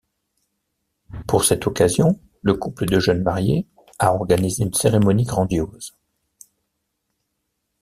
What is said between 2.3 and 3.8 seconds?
le couple de jeunes mariés